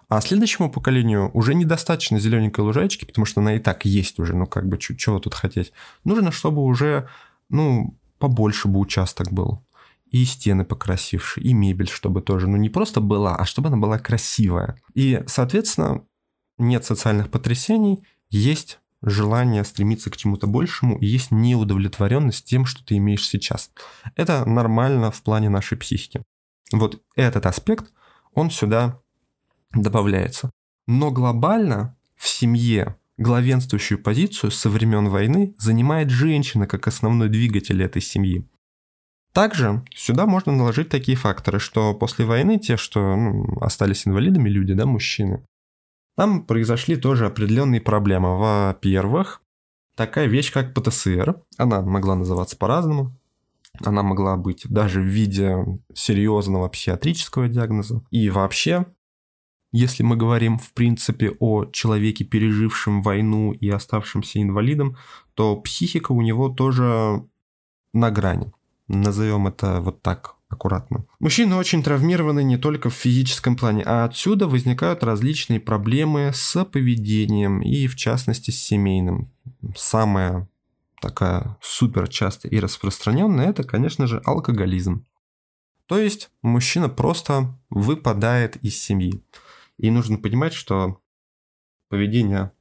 А 0.10 0.22
следующему 0.22 0.72
поколению 0.72 1.30
уже 1.36 1.54
недостаточно 1.54 2.20
зелененькой 2.20 2.66
лужайки, 2.66 3.06
потому 3.06 3.26
что 3.26 3.42
она 3.42 3.56
и 3.56 3.60
так 3.60 3.86
есть 3.86 4.18
уже, 4.20 4.36
ну 4.36 4.48
как 4.48 4.68
бы 4.68 4.80
чего 4.80 5.20
тут 5.20 5.36
хотеть. 5.36 5.72
Нужно, 6.04 6.32
чтобы 6.32 6.64
уже, 6.64 7.08
ну, 7.50 7.96
побольше 8.18 8.68
бы 8.68 8.80
участок 8.80 9.32
был. 9.32 9.64
И 10.10 10.26
стены 10.26 10.66
покрасившие, 10.66 11.46
и 11.46 11.54
мебель, 11.54 11.88
чтобы 11.88 12.22
тоже, 12.22 12.48
ну 12.48 12.58
не 12.58 12.70
просто 12.70 13.02
была, 13.02 13.36
а 13.36 13.46
чтобы 13.46 13.68
она 13.68 13.78
была 13.78 14.00
красивая. 14.00 14.82
И, 14.96 15.22
соответственно, 15.28 16.04
нет 16.58 16.84
социальных 16.84 17.30
потрясений, 17.30 18.04
есть 18.32 18.80
желание 19.04 19.64
стремиться 19.64 20.10
к 20.10 20.18
чему-то 20.18 20.48
большему, 20.48 20.98
и 20.98 21.06
есть 21.06 21.30
неудовлетворенность 21.30 22.46
тем, 22.46 22.66
что 22.66 22.84
ты 22.84 22.98
имеешь 22.98 23.28
сейчас. 23.28 23.70
Это 24.16 24.44
нормально 24.46 25.12
в 25.12 25.22
плане 25.22 25.50
нашей 25.50 25.78
психики. 25.78 26.24
Вот 26.72 27.00
этот 27.16 27.46
аспект, 27.46 27.94
он 28.34 28.50
сюда 28.50 29.00
добавляется. 29.74 30.52
Но 30.88 31.12
глобально 31.12 31.96
в 32.16 32.28
семье 32.28 32.96
главенствующую 33.18 34.02
позицию 34.02 34.52
со 34.52 34.70
времен 34.70 35.10
войны 35.10 35.54
занимает 35.58 36.10
женщина 36.10 36.68
как 36.68 36.88
основной 36.88 37.30
двигатель 37.30 37.84
этой 37.84 38.02
семьи. 38.02 38.48
Также 39.34 39.84
сюда 39.94 40.26
можно 40.26 40.52
наложить 40.52 40.90
такие 40.90 41.18
факторы, 41.18 41.60
что 41.60 41.94
после 41.94 42.26
войны 42.26 42.58
те, 42.58 42.78
что 42.78 43.16
ну, 43.16 43.58
остались 43.62 44.08
инвалидами 44.08 44.50
люди, 44.50 44.74
да, 44.74 44.86
мужчины, 44.86 45.46
там 46.16 46.44
произошли 46.44 46.96
тоже 46.96 47.28
определенные 47.28 47.82
проблемы. 47.82 48.38
Во-первых, 48.38 49.42
такая 49.96 50.28
вещь, 50.28 50.52
как 50.52 50.74
ПТСР, 50.74 51.36
она 51.58 51.82
могла 51.82 52.16
называться 52.16 52.58
по-разному, 52.58 53.16
она 53.84 54.02
могла 54.02 54.36
быть 54.36 54.64
даже 54.68 55.02
в 55.02 55.06
виде 55.06 55.58
серьезного 55.94 56.68
психиатрического 56.70 57.48
диагноза. 57.48 58.02
И 58.10 58.30
вообще 58.30 58.86
если 59.72 60.04
мы 60.04 60.16
говорим, 60.16 60.58
в 60.58 60.74
принципе, 60.74 61.32
о 61.40 61.66
человеке, 61.66 62.24
пережившем 62.26 63.02
войну 63.02 63.52
и 63.52 63.70
оставшемся 63.70 64.42
инвалидом, 64.42 64.98
то 65.36 65.56
психика 65.58 66.12
у 66.12 66.22
него 66.22 66.50
тоже 66.50 67.24
на 67.94 68.12
грани. 68.12 68.52
Назовем 68.88 69.48
это 69.48 69.82
вот 69.82 70.02
так 70.02 70.36
аккуратно. 70.50 71.06
Мужчины 71.20 71.56
очень 71.56 71.84
травмированы 71.84 72.44
не 72.44 72.58
только 72.58 72.90
в 72.90 72.96
физическом 72.96 73.56
плане, 73.56 73.84
а 73.86 74.06
отсюда 74.06 74.48
возникают 74.48 75.04
различные 75.04 75.60
проблемы 75.60 76.32
с 76.34 76.66
поведением 76.66 77.62
и, 77.62 77.86
в 77.88 77.96
частности, 77.96 78.50
с 78.50 78.60
семейным. 78.60 79.32
Самая 79.76 80.50
такая 81.02 81.58
супер 81.62 82.08
частая 82.08 82.52
и 82.52 82.60
распространенная, 82.60 83.50
это, 83.50 83.64
конечно 83.64 84.08
же, 84.08 84.22
алкоголизм. 84.26 85.06
То 85.86 85.98
есть 85.98 86.30
мужчина 86.42 86.90
просто 86.90 87.56
выпадает 87.70 88.58
из 88.58 88.80
семьи. 88.80 89.24
И 89.80 89.90
нужно 89.92 90.18
понимать, 90.18 90.54
что 90.54 91.00
поведение 91.88 92.52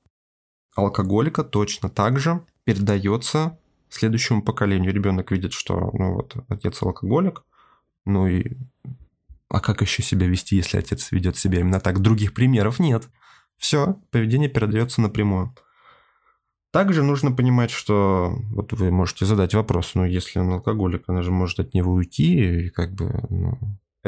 алкоголика 0.77 1.43
точно 1.43 1.91
так 1.91 2.21
же 2.21 2.47
передается 2.63 3.59
следующему 3.91 4.43
поколению. 4.43 4.95
Ребенок 4.95 5.33
видит, 5.33 5.53
что 5.53 5.91
ну 5.93 6.15
вот 6.15 6.37
отец 6.49 6.81
алкоголик, 6.81 7.43
ну 8.05 8.29
и 8.29 8.57
а 9.49 9.61
как 9.61 9.83
еще 9.83 10.03
себя 10.03 10.29
вести, 10.29 10.57
если 10.57 10.79
отец 10.79 11.11
ведет 11.11 11.37
себя 11.37 11.59
именно 11.59 11.81
так? 11.81 12.01
Других 12.01 12.35
примеров 12.35 12.79
нет. 12.79 13.09
Все, 13.57 13.97
поведение 14.13 14.49
передается 14.49 15.01
напрямую. 15.01 15.57
Также 16.71 17.03
нужно 17.03 17.33
понимать, 17.33 17.73
что 17.73 18.37
вот 18.51 18.73
вы 18.75 18.93
можете 18.93 19.25
задать 19.25 19.55
вопрос, 19.55 19.95
ну 19.95 20.05
если 20.05 20.39
он 20.39 20.53
алкоголик, 20.53 21.03
она 21.09 21.23
же 21.23 21.33
может 21.33 21.59
от 21.59 21.75
него 21.75 21.93
уйти, 21.93 22.67
и 22.67 22.69
как 22.69 22.93
бы, 22.93 23.27
ну, 23.31 23.59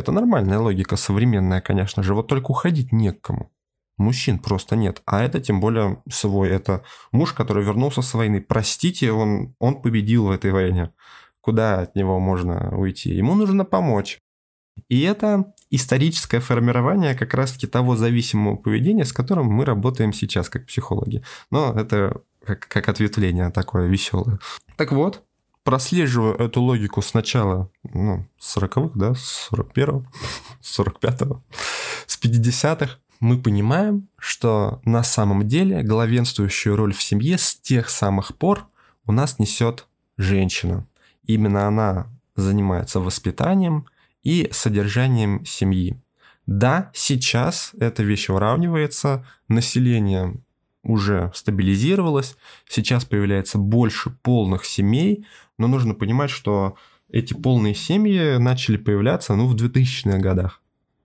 это 0.00 0.12
нормальная 0.12 0.58
логика, 0.58 0.96
современная, 0.96 1.60
конечно 1.60 2.02
же, 2.02 2.14
вот 2.14 2.26
только 2.26 2.50
уходить 2.50 2.92
не 2.92 3.12
к 3.12 3.20
кому. 3.20 3.50
Мужчин 3.96 4.38
просто 4.38 4.76
нет. 4.76 5.02
А 5.04 5.22
это 5.22 5.40
тем 5.40 5.60
более 5.60 6.02
свой. 6.10 6.48
Это 6.48 6.82
муж, 7.12 7.34
который 7.34 7.64
вернулся 7.64 8.00
с 8.02 8.14
войны. 8.14 8.40
Простите, 8.40 9.12
он, 9.12 9.54
он 9.58 9.82
победил 9.82 10.26
в 10.26 10.30
этой 10.30 10.52
войне. 10.52 10.92
Куда 11.42 11.80
от 11.80 11.94
него 11.94 12.18
можно 12.18 12.76
уйти? 12.76 13.14
Ему 13.14 13.34
нужно 13.34 13.64
помочь. 13.64 14.18
И 14.88 15.02
это 15.02 15.52
историческое 15.70 16.40
формирование 16.40 17.14
как 17.14 17.34
раз-таки 17.34 17.66
того 17.66 17.94
зависимого 17.94 18.56
поведения, 18.56 19.04
с 19.04 19.12
которым 19.12 19.46
мы 19.46 19.64
работаем 19.64 20.12
сейчас 20.12 20.48
как 20.48 20.66
психологи. 20.66 21.22
Но 21.50 21.72
это 21.78 22.22
как, 22.44 22.66
как 22.68 22.88
ответвление 22.88 23.50
такое 23.50 23.86
веселое. 23.86 24.38
Так 24.76 24.92
вот, 24.92 25.22
прослеживаю 25.70 26.34
эту 26.34 26.62
логику 26.62 27.00
сначала, 27.00 27.70
ну, 27.84 28.26
с 28.40 28.56
40-х, 28.56 28.90
да, 28.96 29.14
с 29.14 29.48
41-го, 29.52 30.04
с 30.60 30.80
45-го, 30.80 31.44
с 32.06 32.20
50-х, 32.20 32.96
мы 33.20 33.40
понимаем, 33.40 34.08
что 34.18 34.80
на 34.84 35.04
самом 35.04 35.46
деле 35.46 35.84
главенствующую 35.84 36.74
роль 36.74 36.92
в 36.92 37.00
семье 37.00 37.38
с 37.38 37.54
тех 37.54 37.88
самых 37.88 38.36
пор 38.36 38.66
у 39.06 39.12
нас 39.12 39.38
несет 39.38 39.86
женщина. 40.18 40.88
Именно 41.24 41.68
она 41.68 42.08
занимается 42.34 42.98
воспитанием 42.98 43.86
и 44.24 44.48
содержанием 44.50 45.44
семьи. 45.44 46.02
Да, 46.46 46.90
сейчас 46.94 47.70
эта 47.78 48.02
вещь 48.02 48.28
уравнивается, 48.28 49.24
население 49.46 50.34
уже 50.82 51.30
стабилизировалось, 51.34 52.36
сейчас 52.68 53.04
появляется 53.04 53.58
больше 53.58 54.10
полных 54.10 54.64
семей, 54.64 55.26
но 55.60 55.68
нужно 55.68 55.94
понимать, 55.94 56.30
что 56.30 56.76
эти 57.10 57.34
полные 57.34 57.74
семьи 57.74 58.38
начали 58.38 58.76
появляться 58.76 59.36
ну, 59.36 59.46
в 59.46 59.54
2000-х 59.54 60.18
годах. 60.18 60.62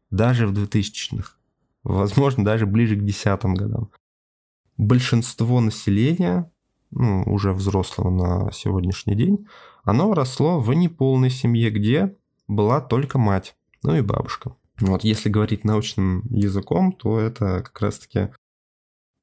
Даже 0.09 0.47
в 0.47 0.53
2000-х. 0.53 1.33
Возможно, 1.83 2.43
даже 2.43 2.65
ближе 2.65 2.95
к 2.95 3.03
десятым 3.03 3.53
годам. 3.53 3.91
Большинство 4.77 5.59
населения, 5.59 6.51
ну, 6.91 7.23
уже 7.25 7.51
взрослого 7.51 8.09
на 8.09 8.51
сегодняшний 8.51 9.15
день, 9.15 9.45
оно 9.83 10.13
росло 10.13 10.59
в 10.59 10.73
неполной 10.73 11.29
семье, 11.29 11.69
где 11.69 12.15
была 12.47 12.81
только 12.81 13.19
мать, 13.19 13.55
ну 13.83 13.95
и 13.95 14.01
бабушка. 14.01 14.55
Вот 14.79 15.03
если 15.03 15.29
говорить 15.29 15.63
научным 15.63 16.23
языком, 16.29 16.91
то 16.93 17.19
это 17.19 17.61
как 17.61 17.81
раз-таки 17.81 18.29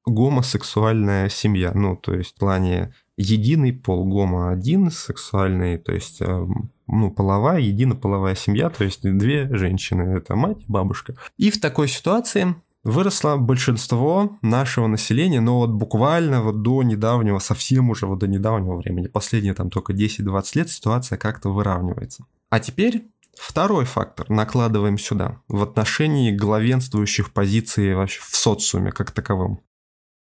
гомосексуальная 0.07 1.29
семья. 1.29 1.73
Ну, 1.75 1.97
то 1.97 2.15
есть 2.15 2.37
в 2.37 2.39
плане 2.39 2.95
единый 3.31 3.73
пол, 3.73 4.05
гомо 4.05 4.51
один 4.51 4.91
сексуальный, 4.91 5.79
то 5.79 5.93
есть 5.93 6.21
э, 6.21 6.47
ну, 6.87 7.11
половая, 7.11 7.61
единополовая 7.61 8.35
семья, 8.35 8.71
то 8.71 8.85
есть 8.85 9.03
две 9.03 9.49
женщины, 9.57 10.17
это 10.17 10.37
мать 10.37 10.59
и 10.61 10.65
бабушка. 10.73 11.17
И 11.37 11.51
в 11.51 11.61
такой 11.61 11.89
ситуации 11.89 12.55
выросло 12.85 13.37
большинство 13.37 14.39
нашего 14.43 14.87
населения, 14.87 15.41
но 15.41 15.59
вот 15.59 15.71
буквально 15.71 16.43
вот 16.43 16.63
до 16.63 16.83
недавнего, 16.83 17.39
совсем 17.39 17.91
уже 17.91 18.07
вот 18.07 18.19
до 18.19 18.27
недавнего 18.27 18.77
времени, 18.77 19.07
последние 19.07 19.55
там 19.55 19.71
только 19.71 19.93
10-20 19.93 20.51
лет 20.55 20.71
ситуация 20.71 21.19
как-то 21.19 21.51
выравнивается. 21.51 22.25
А 22.51 22.61
теперь 22.61 23.05
Второй 23.35 23.87
фактор 23.87 24.29
накладываем 24.29 24.99
сюда 24.99 25.41
в 25.49 25.63
отношении 25.63 26.31
главенствующих 26.37 27.33
позиций 27.33 27.95
вообще 27.95 28.21
в 28.21 28.37
социуме 28.37 28.93
как 28.93 29.11
таковом. 29.11 29.63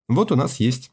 Вот 0.08 0.31
у 0.31 0.36
нас 0.36 0.60
есть 0.60 0.90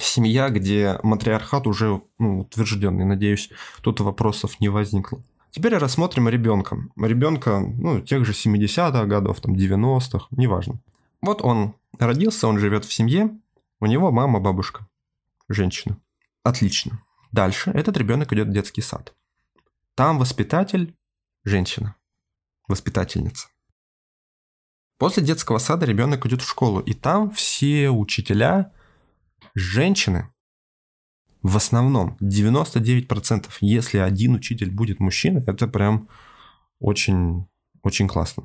семья, 0.00 0.48
где 0.48 0.98
матриархат 1.02 1.66
уже 1.66 2.02
ну, 2.18 2.40
утвержденный. 2.40 3.04
Надеюсь, 3.04 3.50
тут 3.82 4.00
вопросов 4.00 4.60
не 4.60 4.68
возникло. 4.68 5.22
Теперь 5.50 5.76
рассмотрим 5.76 6.28
ребенка. 6.28 6.78
Ребенка, 6.96 7.60
ну, 7.60 8.00
тех 8.00 8.24
же 8.24 8.32
70-х 8.32 9.04
годов, 9.04 9.40
там, 9.40 9.54
90-х, 9.54 10.26
неважно. 10.30 10.80
Вот 11.20 11.42
он 11.42 11.74
родился, 11.98 12.48
он 12.48 12.58
живет 12.58 12.84
в 12.84 12.92
семье, 12.92 13.30
у 13.80 13.86
него 13.86 14.10
мама, 14.10 14.40
бабушка, 14.40 14.86
женщина. 15.48 15.98
Отлично. 16.42 17.02
Дальше 17.32 17.70
этот 17.70 17.96
ребенок 17.96 18.32
идет 18.32 18.48
в 18.48 18.52
детский 18.52 18.80
сад. 18.80 19.14
Там 19.94 20.18
воспитатель– 20.18 20.94
женщина, 21.44 21.96
воспитательница. 22.66 23.48
После 24.98 25.22
детского 25.22 25.58
сада 25.58 25.84
ребенок 25.84 26.24
идет 26.26 26.42
в 26.42 26.48
школу, 26.48 26.80
и 26.80 26.94
там 26.94 27.30
все 27.30 27.90
учителя 27.90 28.72
женщины. 29.54 30.28
В 31.42 31.56
основном 31.56 32.16
99%, 32.20 33.48
если 33.60 33.98
один 33.98 34.34
учитель 34.34 34.70
будет 34.70 35.00
мужчина, 35.00 35.42
это 35.46 35.66
прям 35.66 36.08
очень, 36.78 37.46
очень 37.82 38.08
классно. 38.08 38.44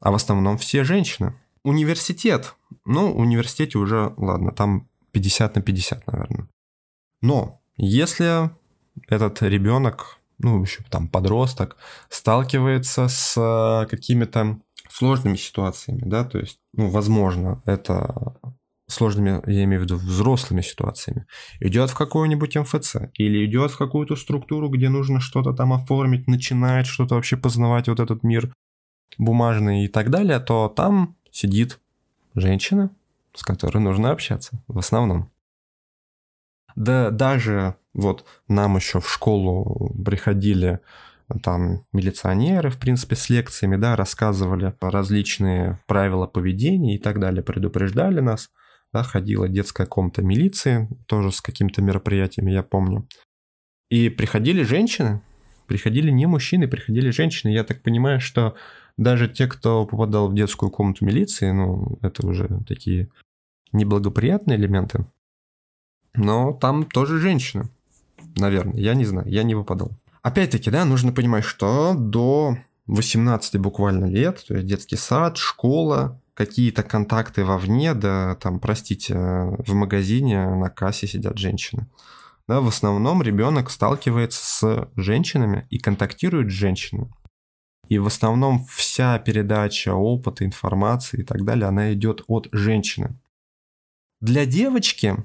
А 0.00 0.10
в 0.10 0.14
основном 0.14 0.58
все 0.58 0.82
женщины. 0.82 1.34
Университет. 1.62 2.56
Ну, 2.84 3.12
в 3.12 3.18
университете 3.18 3.78
уже, 3.78 4.12
ладно, 4.16 4.50
там 4.50 4.88
50 5.12 5.54
на 5.54 5.62
50, 5.62 6.06
наверное. 6.08 6.48
Но 7.20 7.62
если 7.76 8.50
этот 9.08 9.42
ребенок, 9.42 10.18
ну, 10.38 10.60
еще 10.60 10.82
там 10.90 11.08
подросток, 11.08 11.76
сталкивается 12.08 13.06
с 13.06 13.36
э, 13.36 13.86
какими-то 13.88 14.60
сложными 14.90 15.36
ситуациями, 15.36 16.02
да, 16.04 16.24
то 16.24 16.38
есть, 16.38 16.58
ну, 16.72 16.90
возможно, 16.90 17.62
это 17.64 18.36
сложными, 18.92 19.42
я 19.50 19.64
имею 19.64 19.80
в 19.80 19.84
виду, 19.84 19.96
взрослыми 19.96 20.60
ситуациями, 20.60 21.26
идет 21.60 21.90
в 21.90 21.94
какой-нибудь 21.94 22.56
МФЦ 22.56 22.96
или 23.14 23.44
идет 23.46 23.72
в 23.72 23.78
какую-то 23.78 24.16
структуру, 24.16 24.68
где 24.68 24.88
нужно 24.88 25.20
что-то 25.20 25.52
там 25.52 25.72
оформить, 25.72 26.26
начинает 26.26 26.86
что-то 26.86 27.16
вообще 27.16 27.36
познавать 27.36 27.88
вот 27.88 28.00
этот 28.00 28.22
мир 28.22 28.52
бумажный 29.18 29.84
и 29.84 29.88
так 29.88 30.10
далее, 30.10 30.38
то 30.40 30.68
там 30.68 31.16
сидит 31.30 31.80
женщина, 32.34 32.90
с 33.34 33.42
которой 33.42 33.78
нужно 33.78 34.10
общаться 34.10 34.62
в 34.68 34.78
основном. 34.78 35.30
Да 36.74 37.10
даже 37.10 37.76
вот 37.94 38.24
нам 38.48 38.76
еще 38.76 39.00
в 39.00 39.10
школу 39.10 39.94
приходили 40.04 40.80
там 41.42 41.84
милиционеры, 41.92 42.70
в 42.70 42.78
принципе, 42.78 43.16
с 43.16 43.30
лекциями, 43.30 43.76
да, 43.76 43.96
рассказывали 43.96 44.74
различные 44.80 45.80
правила 45.86 46.26
поведения 46.26 46.96
и 46.96 46.98
так 46.98 47.20
далее, 47.20 47.42
предупреждали 47.42 48.20
нас, 48.20 48.50
да, 48.92 49.02
ходила 49.02 49.48
детская 49.48 49.86
комната 49.86 50.22
милиции, 50.22 50.88
тоже 51.06 51.32
с 51.32 51.40
какими-то 51.40 51.82
мероприятиями, 51.82 52.50
я 52.52 52.62
помню. 52.62 53.06
И 53.90 54.08
приходили 54.08 54.62
женщины, 54.62 55.22
приходили 55.66 56.10
не 56.10 56.26
мужчины, 56.26 56.68
приходили 56.68 57.10
женщины. 57.10 57.50
Я 57.50 57.64
так 57.64 57.82
понимаю, 57.82 58.20
что 58.20 58.56
даже 58.96 59.28
те, 59.28 59.46
кто 59.46 59.86
попадал 59.86 60.28
в 60.28 60.34
детскую 60.34 60.70
комнату 60.70 61.04
милиции, 61.04 61.50
ну, 61.50 61.98
это 62.02 62.26
уже 62.26 62.60
такие 62.66 63.08
неблагоприятные 63.72 64.58
элементы. 64.58 65.06
Но 66.14 66.52
там 66.52 66.84
тоже 66.84 67.18
женщины, 67.18 67.70
наверное, 68.36 68.78
я 68.78 68.94
не 68.94 69.06
знаю, 69.06 69.28
я 69.28 69.42
не 69.42 69.54
выпадал. 69.54 69.92
Опять-таки, 70.22 70.70
да, 70.70 70.84
нужно 70.84 71.12
понимать, 71.12 71.44
что 71.44 71.94
до 71.94 72.58
18 72.86 73.58
буквально 73.58 74.04
лет, 74.04 74.44
то 74.46 74.54
есть 74.54 74.66
детский 74.66 74.96
сад, 74.96 75.36
школа, 75.36 76.20
какие-то 76.34 76.82
контакты 76.82 77.44
вовне, 77.44 77.94
да, 77.94 78.36
там, 78.36 78.60
простите, 78.60 79.14
в 79.14 79.74
магазине 79.74 80.48
на 80.48 80.70
кассе 80.70 81.06
сидят 81.06 81.38
женщины. 81.38 81.88
Да, 82.48 82.60
в 82.60 82.68
основном 82.68 83.22
ребенок 83.22 83.70
сталкивается 83.70 84.44
с 84.44 84.90
женщинами 84.96 85.66
и 85.70 85.78
контактирует 85.78 86.48
с 86.50 86.54
женщинами. 86.54 87.12
И 87.88 87.98
в 87.98 88.06
основном 88.06 88.64
вся 88.64 89.18
передача 89.18 89.94
опыта, 89.94 90.44
информации 90.44 91.20
и 91.20 91.24
так 91.24 91.44
далее, 91.44 91.66
она 91.66 91.92
идет 91.92 92.22
от 92.26 92.48
женщины. 92.52 93.18
Для 94.20 94.46
девочки 94.46 95.16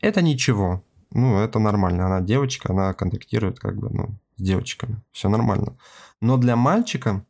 это 0.00 0.22
ничего. 0.22 0.84
Ну, 1.12 1.38
это 1.38 1.58
нормально. 1.58 2.06
Она 2.06 2.20
девочка, 2.20 2.72
она 2.72 2.94
контактирует 2.94 3.58
как 3.58 3.76
бы, 3.76 3.90
ну, 3.90 4.18
с 4.36 4.42
девочками. 4.42 5.02
Все 5.12 5.28
нормально. 5.28 5.76
Но 6.20 6.36
для 6.36 6.56
мальчика 6.56 7.26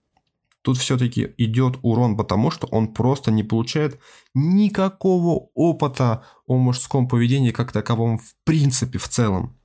тут 0.63 0.79
все-таки 0.79 1.35
идет 1.39 1.79
урон, 1.83 2.17
потому 2.17 2.51
что 2.51 2.67
он 2.67 2.93
просто 2.93 3.31
не 3.31 3.43
получает 3.43 3.99
никакого 4.35 5.51
опыта 5.55 6.25
о 6.47 6.57
мужском 6.57 7.09
поведении 7.09 7.51
как 7.51 7.73
таковом 7.73 8.19
в 8.19 8.35
принципе, 8.45 8.99
в 8.99 9.09
целом. 9.09 9.57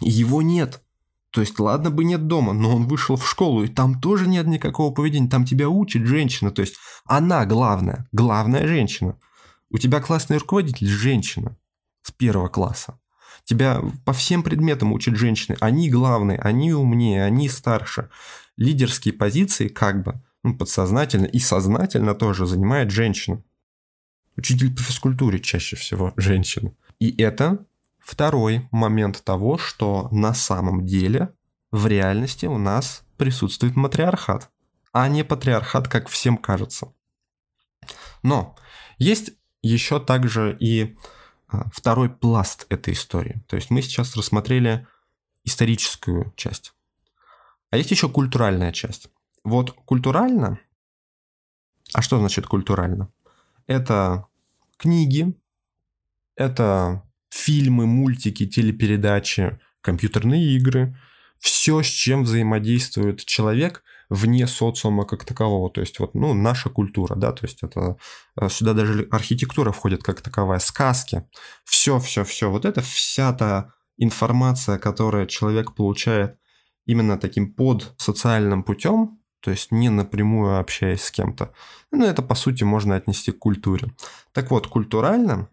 Его 0.00 0.42
нет. 0.42 0.82
То 1.30 1.40
есть, 1.40 1.58
ладно 1.58 1.90
бы 1.90 2.04
нет 2.04 2.26
дома, 2.26 2.52
но 2.52 2.76
он 2.76 2.86
вышел 2.86 3.16
в 3.16 3.28
школу, 3.28 3.64
и 3.64 3.68
там 3.68 3.98
тоже 4.00 4.28
нет 4.28 4.46
никакого 4.46 4.92
поведения. 4.92 5.30
Там 5.30 5.46
тебя 5.46 5.68
учит 5.68 6.06
женщина. 6.06 6.50
То 6.50 6.60
есть, 6.60 6.76
она 7.06 7.46
главная. 7.46 8.06
Главная 8.12 8.66
женщина. 8.66 9.18
У 9.70 9.78
тебя 9.78 10.00
классный 10.00 10.36
руководитель– 10.36 10.86
женщина 10.88 11.56
с 12.02 12.12
первого 12.12 12.48
класса. 12.48 12.98
Тебя 13.44 13.80
по 14.04 14.12
всем 14.12 14.42
предметам 14.42 14.92
учат 14.92 15.16
женщины. 15.16 15.56
Они 15.60 15.90
главные, 15.90 16.38
они 16.38 16.72
умнее, 16.72 17.24
они 17.24 17.48
старше. 17.48 18.08
Лидерские 18.56 19.14
позиции 19.14 19.68
как 19.68 20.02
бы 20.02 20.20
ну, 20.42 20.56
подсознательно 20.56 21.26
и 21.26 21.38
сознательно 21.38 22.14
тоже 22.14 22.46
занимает 22.46 22.90
женщина. 22.90 23.42
Учитель 24.36 24.74
по 24.74 24.82
физкультуре 24.82 25.40
чаще 25.40 25.76
всего 25.76 26.12
женщина. 26.16 26.72
И 26.98 27.14
это 27.22 27.64
второй 27.98 28.68
момент 28.70 29.22
того, 29.24 29.58
что 29.58 30.08
на 30.10 30.34
самом 30.34 30.86
деле 30.86 31.34
в 31.70 31.86
реальности 31.86 32.46
у 32.46 32.58
нас 32.58 33.04
присутствует 33.16 33.76
матриархат, 33.76 34.50
а 34.92 35.08
не 35.08 35.24
патриархат, 35.24 35.88
как 35.88 36.08
всем 36.08 36.36
кажется. 36.36 36.92
Но 38.22 38.56
есть 38.98 39.32
еще 39.62 40.00
также 40.00 40.56
и 40.58 40.96
второй 41.72 42.10
пласт 42.10 42.66
этой 42.68 42.94
истории. 42.94 43.42
То 43.48 43.56
есть 43.56 43.70
мы 43.70 43.82
сейчас 43.82 44.16
рассмотрели 44.16 44.86
историческую 45.44 46.32
часть. 46.36 46.72
А 47.70 47.76
есть 47.76 47.90
еще 47.90 48.08
культуральная 48.08 48.72
часть. 48.72 49.08
Вот 49.44 49.72
культурально, 49.72 50.58
а 51.92 52.02
что 52.02 52.18
значит 52.18 52.46
культурально? 52.46 53.12
Это 53.66 54.26
книги, 54.76 55.34
это 56.36 57.02
фильмы, 57.30 57.86
мультики, 57.86 58.46
телепередачи, 58.46 59.58
компьютерные 59.80 60.54
игры, 60.56 60.96
все, 61.38 61.82
с 61.82 61.86
чем 61.86 62.22
взаимодействует 62.22 63.24
человек 63.24 63.82
вне 64.12 64.46
социума 64.46 65.04
как 65.04 65.24
такового. 65.24 65.70
То 65.70 65.80
есть 65.80 65.98
вот, 65.98 66.14
ну, 66.14 66.34
наша 66.34 66.68
культура, 66.68 67.14
да, 67.14 67.32
то 67.32 67.46
есть 67.46 67.62
это 67.62 67.96
э, 68.40 68.48
сюда 68.50 68.74
даже 68.74 69.08
архитектура 69.10 69.72
входит 69.72 70.02
как 70.02 70.20
таковая, 70.20 70.58
сказки, 70.58 71.24
все, 71.64 71.98
все, 71.98 72.22
все. 72.24 72.50
Вот 72.50 72.64
это 72.66 72.82
вся 72.82 73.32
та 73.32 73.72
информация, 73.96 74.78
которую 74.78 75.26
человек 75.26 75.74
получает 75.74 76.36
именно 76.84 77.18
таким 77.18 77.54
под 77.54 77.94
социальным 77.96 78.64
путем, 78.64 79.18
то 79.40 79.50
есть 79.50 79.72
не 79.72 79.88
напрямую 79.88 80.58
общаясь 80.58 81.02
с 81.02 81.10
кем-то. 81.10 81.52
Ну, 81.90 82.04
это, 82.04 82.22
по 82.22 82.34
сути, 82.34 82.64
можно 82.64 82.96
отнести 82.96 83.32
к 83.32 83.38
культуре. 83.38 83.92
Так 84.32 84.50
вот, 84.50 84.66
культурально, 84.66 85.48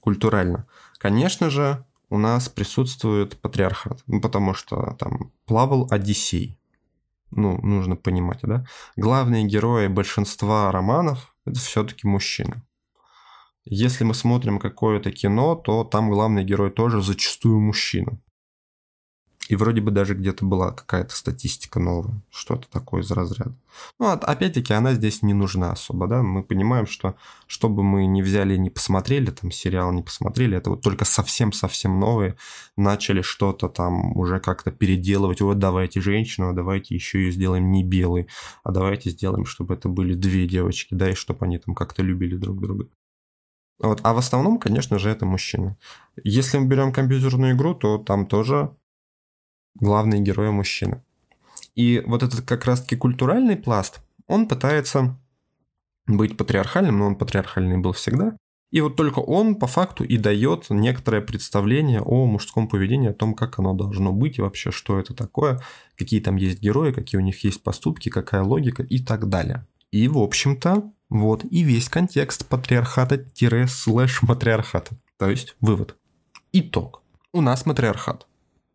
культурально, 0.00 0.66
конечно 0.98 1.50
же, 1.50 1.84
у 2.10 2.16
нас 2.16 2.48
присутствует 2.48 3.38
патриархат, 3.38 4.02
ну, 4.06 4.22
потому 4.22 4.54
что 4.54 4.96
там 4.98 5.30
плавал 5.44 5.88
Одиссей. 5.90 6.58
Ну, 7.30 7.58
нужно 7.62 7.96
понимать, 7.96 8.40
да? 8.42 8.64
Главные 8.96 9.44
герои 9.44 9.88
большинства 9.88 10.70
романов– 10.72 11.34
это 11.46 11.58
все-таки 11.58 12.06
мужчины. 12.06 12.62
Если 13.64 14.04
мы 14.04 14.14
смотрим 14.14 14.58
какое-то 14.58 15.10
кино, 15.10 15.54
то 15.54 15.84
там 15.84 16.10
главный 16.10 16.42
герой 16.42 16.70
тоже 16.70 17.02
зачастую 17.02 17.60
мужчина. 17.60 18.18
И 19.48 19.56
вроде 19.56 19.80
бы 19.80 19.90
даже 19.90 20.14
где-то 20.14 20.44
была 20.44 20.72
какая-то 20.72 21.16
статистика 21.16 21.80
новая, 21.80 22.20
что-то 22.30 22.68
такое 22.70 23.02
из 23.02 23.10
разряда. 23.10 23.54
Ну, 23.98 24.08
опять-таки, 24.10 24.74
она 24.74 24.92
здесь 24.92 25.22
не 25.22 25.32
нужна 25.32 25.72
особо, 25.72 26.06
да, 26.06 26.22
мы 26.22 26.42
понимаем, 26.42 26.86
что 26.86 27.14
что 27.46 27.70
бы 27.70 27.82
мы 27.82 28.06
не 28.06 28.22
взяли, 28.22 28.56
не 28.56 28.68
посмотрели, 28.68 29.30
там, 29.30 29.50
сериал 29.50 29.90
не 29.92 30.02
посмотрели, 30.02 30.56
это 30.56 30.70
вот 30.70 30.82
только 30.82 31.06
совсем-совсем 31.06 31.98
новые 31.98 32.36
начали 32.76 33.22
что-то 33.22 33.68
там 33.68 34.16
уже 34.16 34.38
как-то 34.38 34.70
переделывать, 34.70 35.40
вот 35.40 35.58
давайте 35.58 36.00
женщину, 36.02 36.50
а 36.50 36.52
давайте 36.52 36.94
еще 36.94 37.18
ее 37.18 37.32
сделаем 37.32 37.70
не 37.70 37.82
белой, 37.82 38.28
а 38.64 38.70
давайте 38.70 39.10
сделаем, 39.10 39.46
чтобы 39.46 39.74
это 39.74 39.88
были 39.88 40.12
две 40.14 40.46
девочки, 40.46 40.94
да, 40.94 41.10
и 41.10 41.14
чтобы 41.14 41.46
они 41.46 41.58
там 41.58 41.74
как-то 41.74 42.02
любили 42.02 42.36
друг 42.36 42.60
друга. 42.60 42.88
Вот. 43.80 44.00
А 44.02 44.12
в 44.12 44.18
основном, 44.18 44.58
конечно 44.58 44.98
же, 44.98 45.08
это 45.08 45.24
мужчины. 45.24 45.76
Если 46.24 46.58
мы 46.58 46.66
берем 46.66 46.92
компьютерную 46.92 47.54
игру, 47.54 47.74
то 47.74 47.98
там 47.98 48.26
тоже 48.26 48.74
главные 49.80 50.20
герои 50.20 50.50
мужчины. 50.50 51.02
И 51.74 52.02
вот 52.06 52.22
этот 52.22 52.42
как 52.42 52.64
раз-таки 52.64 52.96
культуральный 52.96 53.56
пласт, 53.56 54.00
он 54.26 54.46
пытается 54.48 55.18
быть 56.06 56.36
патриархальным, 56.36 56.98
но 56.98 57.06
он 57.06 57.16
патриархальный 57.16 57.78
был 57.78 57.92
всегда. 57.92 58.36
И 58.70 58.82
вот 58.82 58.96
только 58.96 59.20
он 59.20 59.54
по 59.54 59.66
факту 59.66 60.04
и 60.04 60.18
дает 60.18 60.66
некоторое 60.68 61.22
представление 61.22 62.02
о 62.02 62.26
мужском 62.26 62.68
поведении, 62.68 63.08
о 63.08 63.14
том, 63.14 63.32
как 63.34 63.58
оно 63.58 63.72
должно 63.72 64.12
быть 64.12 64.36
и 64.38 64.42
вообще, 64.42 64.70
что 64.70 64.98
это 64.98 65.14
такое, 65.14 65.62
какие 65.96 66.20
там 66.20 66.36
есть 66.36 66.60
герои, 66.60 66.92
какие 66.92 67.18
у 67.18 67.22
них 67.22 67.42
есть 67.44 67.62
поступки, 67.62 68.10
какая 68.10 68.42
логика 68.42 68.82
и 68.82 68.98
так 68.98 69.30
далее. 69.30 69.66
И, 69.90 70.06
в 70.08 70.18
общем-то, 70.18 70.92
вот 71.08 71.44
и 71.44 71.62
весь 71.62 71.88
контекст 71.88 72.46
патриархата-слэш-матриархата. 72.48 74.98
То 75.16 75.30
есть, 75.30 75.56
вывод. 75.60 75.96
Итог. 76.52 77.02
У 77.32 77.40
нас 77.40 77.64
матриархат. 77.64 78.26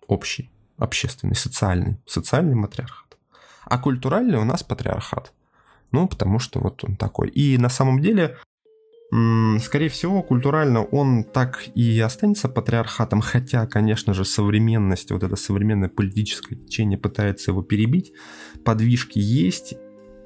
Общий 0.07 0.52
общественный, 0.77 1.35
социальный, 1.35 1.97
социальный 2.05 2.55
матриархат. 2.55 3.17
А 3.65 3.77
культуральный 3.77 4.37
у 4.37 4.43
нас 4.43 4.63
патриархат. 4.63 5.33
Ну, 5.91 6.07
потому 6.07 6.39
что 6.39 6.59
вот 6.59 6.83
он 6.83 6.95
такой. 6.95 7.29
И 7.29 7.57
на 7.57 7.69
самом 7.69 8.01
деле, 8.01 8.37
скорее 9.61 9.89
всего, 9.89 10.23
культурально 10.23 10.83
он 10.83 11.23
так 11.23 11.63
и 11.75 11.99
останется 11.99 12.49
патриархатом, 12.49 13.21
хотя, 13.21 13.67
конечно 13.67 14.13
же, 14.13 14.25
современность, 14.25 15.11
вот 15.11 15.23
это 15.23 15.35
современное 15.35 15.89
политическое 15.89 16.55
течение 16.55 16.97
пытается 16.97 17.51
его 17.51 17.61
перебить. 17.61 18.11
Подвижки 18.65 19.19
есть. 19.19 19.75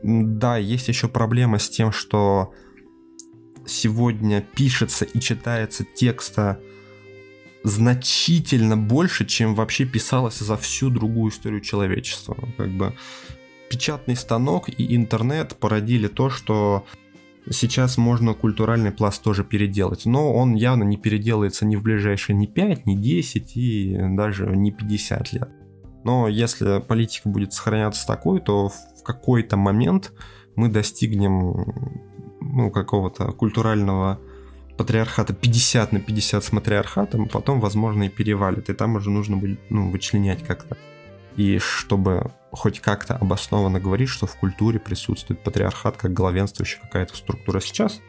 Да, 0.04 0.58
есть 0.58 0.88
еще 0.88 1.10
проблема 1.10 1.60
с 1.60 1.70
тем, 1.70 1.92
что 1.92 2.54
сегодня 3.66 4.42
пишется 4.42 5.04
и 5.04 5.20
читается 5.20 5.84
текста 5.84 6.62
значительно 7.68 8.78
больше, 8.78 9.26
чем 9.26 9.54
вообще 9.54 9.86
писалось 9.86 10.40
за 10.40 10.56
всю 10.58 10.90
другую 10.90 11.32
историю 11.32 11.62
человечества. 11.62 12.38
Как 12.58 12.70
бы 12.70 12.94
печатный 13.70 14.16
станок 14.16 14.70
и 14.70 14.96
интернет 14.96 15.56
породили 15.58 16.08
то, 16.08 16.30
что 16.30 16.86
сейчас 17.50 17.98
можно 17.98 18.34
культуральный 18.34 18.92
пласт 18.92 19.22
тоже 19.22 19.44
переделать, 19.44 20.06
но 20.06 20.34
он 20.34 20.56
явно 20.56 20.84
не 20.84 20.98
переделается 20.98 21.66
ни 21.66 21.76
в 21.76 21.84
ближайшие 21.84 22.36
ни 22.36 22.46
5, 22.46 22.86
ни 22.86 22.96
10 22.96 23.58
и 23.58 23.98
даже 24.12 24.48
не 24.48 24.72
50 24.72 25.34
лет. 25.34 25.50
Но 26.04 26.30
если 26.30 26.80
политика 26.80 27.28
будет 27.28 27.52
сохраняться 27.52 28.08
такой, 28.08 28.40
то 28.40 28.70
в 28.70 29.04
какой-то 29.04 29.58
момент 29.58 30.14
мы 30.56 30.70
достигнем 30.70 31.66
ну, 32.40 32.72
какого-то 32.72 33.34
культурального 33.34 34.22
патриархата 34.78 35.34
50 35.34 35.92
на 35.92 36.00
50 36.00 36.44
с 36.44 36.52
матриархатом, 36.52 37.28
потом, 37.28 37.60
возможно, 37.60 38.04
и 38.04 38.10
перевалит. 38.10 38.70
И 38.70 38.74
там 38.74 38.96
уже 38.96 39.10
нужно 39.10 39.38
будет 39.38 39.60
ну, 39.70 39.90
вычленять 39.90 40.46
как-то. 40.46 40.78
И 41.36 41.60
чтобы 41.60 42.32
хоть 42.52 42.80
как-то 42.80 43.16
обоснованно 43.16 43.80
говорить, 43.80 44.10
что 44.10 44.26
в 44.26 44.36
культуре 44.36 44.80
присутствует 44.80 45.44
патриархат 45.44 45.98
как 45.98 46.14
главенствующая 46.14 46.82
какая-то 46.82 47.16
структура 47.16 47.60
сейчас, 47.60 48.02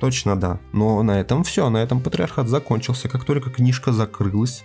точно 0.00 0.36
да. 0.36 0.60
Но 0.72 1.02
на 1.02 1.20
этом 1.20 1.44
все, 1.44 1.68
на 1.68 1.78
этом 1.78 2.00
патриархат 2.00 2.48
закончился. 2.48 3.08
Как 3.08 3.24
только 3.24 3.50
книжка 3.50 3.92
закрылась, 3.92 4.64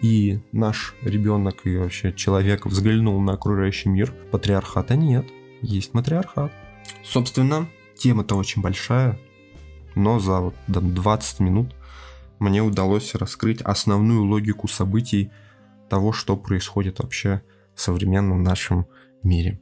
и 0.00 0.40
наш 0.52 0.94
ребенок 1.02 1.66
и 1.66 1.76
вообще 1.76 2.12
человек 2.12 2.66
взглянул 2.66 3.20
на 3.20 3.32
окружающий 3.32 3.88
мир, 3.88 4.12
патриархата 4.30 4.96
нет, 4.96 5.26
есть 5.62 5.94
матриархат. 5.94 6.52
Собственно, 7.02 7.68
тема-то 7.96 8.36
очень 8.36 8.60
большая, 8.60 9.18
но 9.94 10.18
за 10.18 10.40
вот 10.40 10.54
20 10.66 11.40
минут 11.40 11.74
мне 12.38 12.62
удалось 12.62 13.14
раскрыть 13.14 13.62
основную 13.62 14.24
логику 14.24 14.68
событий 14.68 15.30
того, 15.88 16.12
что 16.12 16.36
происходит 16.36 16.98
вообще 16.98 17.42
в 17.74 17.80
современном 17.80 18.42
нашем 18.42 18.86
мире. 19.22 19.60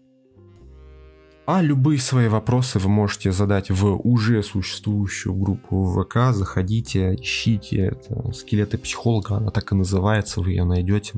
А 1.45 1.61
любые 1.61 1.99
свои 1.99 2.29
вопросы 2.29 2.79
вы 2.79 2.89
можете 2.89 3.33
задать 3.33 3.71
в 3.71 3.97
уже 4.09 4.43
существующую 4.45 5.35
группу 5.35 5.85
ВК. 5.85 6.33
Заходите, 6.33 7.17
ищите. 7.17 7.79
Это 7.79 8.33
скелеты 8.33 8.79
психолога, 8.79 9.37
она 9.37 9.51
так 9.51 9.73
и 9.73 9.75
называется, 9.75 10.41
вы 10.41 10.51
ее 10.51 10.65
найдете. 10.65 11.15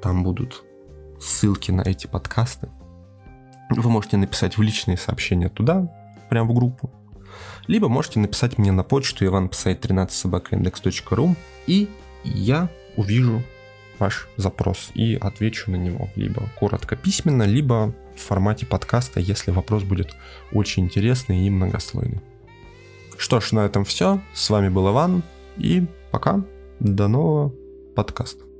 Там 0.00 0.22
будут 0.22 0.64
ссылки 1.20 1.70
на 1.70 1.82
эти 1.82 2.06
подкасты. 2.06 2.70
Вы 3.70 3.90
можете 3.90 4.16
написать 4.16 4.56
в 4.56 4.62
личные 4.62 4.96
сообщения 4.96 5.50
туда, 5.50 5.90
прямо 6.30 6.50
в 6.50 6.54
группу. 6.54 6.90
Либо 7.66 7.88
можете 7.88 8.20
написать 8.20 8.58
мне 8.58 8.72
на 8.72 8.82
почту 8.82 9.24
ivanpsay13 9.24 10.10
собакаиндекс.ру 10.10 11.36
и 11.66 11.88
я 12.24 12.70
увижу 12.96 13.42
ваш 13.98 14.28
запрос 14.36 14.90
и 14.94 15.14
отвечу 15.14 15.70
на 15.70 15.76
него 15.76 16.10
либо 16.16 16.48
коротко 16.58 16.96
письменно, 16.96 17.44
либо 17.44 17.94
в 18.16 18.20
формате 18.20 18.66
подкаста, 18.66 19.20
если 19.20 19.50
вопрос 19.50 19.82
будет 19.82 20.14
очень 20.52 20.84
интересный 20.84 21.46
и 21.46 21.50
многослойный. 21.50 22.20
Что 23.16 23.40
ж, 23.40 23.52
на 23.52 23.60
этом 23.60 23.84
все. 23.84 24.20
С 24.32 24.50
вами 24.50 24.68
был 24.68 24.90
Иван 24.90 25.22
и 25.56 25.86
пока. 26.10 26.44
До 26.80 27.08
нового 27.08 27.52
подкаста. 27.94 28.53